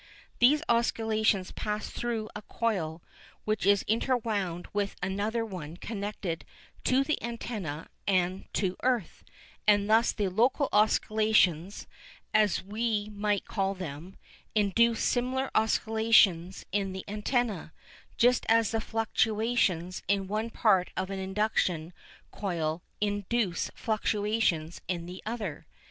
[0.39, 3.03] These oscillations pass through a coil
[3.45, 6.43] which is interwound with another one connected
[6.85, 9.23] to the antenna and to earth,
[9.67, 11.85] and thus the local oscillations,
[12.33, 14.15] as we might call them,
[14.55, 17.71] induce similar oscillations in the antenna,
[18.17, 21.93] just as the fluctuations in one part of an induction
[22.31, 25.67] coil induce fluctuations in the other.